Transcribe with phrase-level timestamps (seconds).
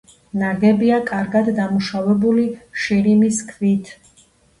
[0.43, 2.45] ნაგებია კარგად დამუშავებული
[2.85, 3.93] შირიმის ქვით.